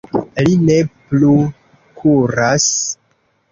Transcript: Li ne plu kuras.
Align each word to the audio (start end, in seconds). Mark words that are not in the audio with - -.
Li 0.45 0.55
ne 0.61 0.77
plu 1.11 1.29
kuras. 2.01 2.69